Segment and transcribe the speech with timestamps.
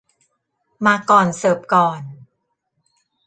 [0.85, 2.01] มาก่อน เสิร์ฟก่อน